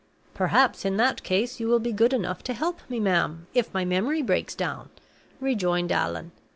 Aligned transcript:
"Perhaps 0.33 0.83
in 0.83 0.97
that 0.97 1.21
case 1.21 1.59
you 1.59 1.67
will 1.67 1.77
be 1.77 1.91
good 1.91 2.11
enough 2.11 2.41
to 2.45 2.55
help 2.55 2.79
me, 2.89 2.99
ma'am, 2.99 3.45
if 3.53 3.71
my 3.71 3.85
memory 3.85 4.23
breaks 4.23 4.55
down," 4.55 4.89
rejoined 5.39 5.91
Allan. 5.91 6.31